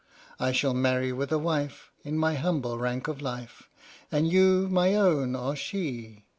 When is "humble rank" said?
2.33-3.07